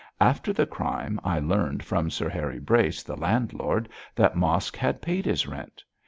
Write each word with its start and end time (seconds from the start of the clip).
After 0.19 0.51
the 0.51 0.65
crime 0.65 1.19
I 1.23 1.37
learned 1.37 1.83
from 1.85 2.09
Sir 2.09 2.27
Harry 2.27 2.57
Brace, 2.57 3.03
the 3.03 3.15
landlord, 3.15 3.87
that 4.15 4.35
Mosk 4.35 4.75
had 4.75 4.99
paid 4.99 5.25
his 5.27 5.45
rent. 5.47 5.83